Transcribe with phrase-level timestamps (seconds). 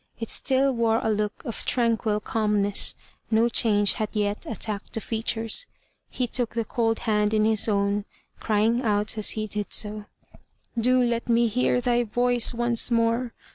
[0.19, 2.95] It still wore a look of tranquil calmness;
[3.29, 5.67] no change had yet attacked the features.
[6.09, 8.05] He took the cold hand in his own,
[8.39, 10.05] crying out as he did so:
[10.75, 13.35] "Do let me hear thy voice once more!